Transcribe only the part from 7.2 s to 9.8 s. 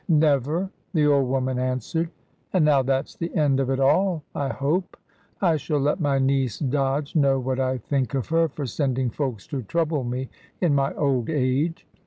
what I think of her for sending folks to